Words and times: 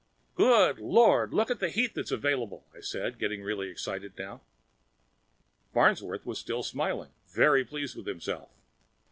"Good 0.33 0.79
Lord, 0.79 1.31
look 1.31 1.51
at 1.51 1.59
the 1.59 1.69
heat 1.69 1.93
that's 1.93 2.09
available!" 2.09 2.65
I 2.75 2.79
said, 2.79 3.19
getting 3.19 3.43
really 3.43 3.69
excited 3.69 4.13
now. 4.17 4.41
Farnsworth 5.75 6.25
was 6.25 6.39
still 6.39 6.63
smiling, 6.63 7.11
very 7.27 7.63
pleased 7.63 7.95
with 7.95 8.07
himself. 8.07 8.49